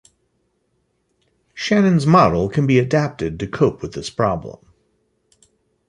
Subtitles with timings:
[1.53, 4.57] Shannon's model can be adapted to cope with this problem.